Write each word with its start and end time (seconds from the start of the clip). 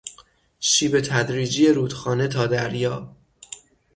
شیب 0.59 1.01
تدریجی 1.01 1.67
رودخانه 1.69 2.27
تا 2.27 2.47
دریا 2.47 3.15